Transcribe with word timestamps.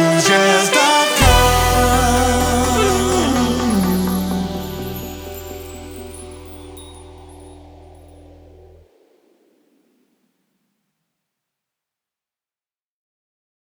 illusion 0.00 0.39